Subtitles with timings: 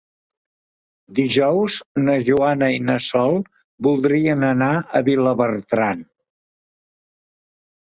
[1.19, 1.75] Dijous
[2.07, 3.37] na Joana i na Sol
[3.89, 6.05] voldrien anar a Vilabertran.